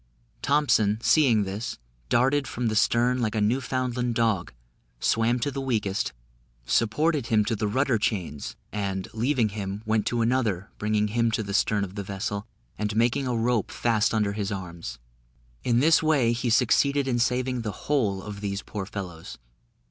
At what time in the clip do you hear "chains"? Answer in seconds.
7.99-8.55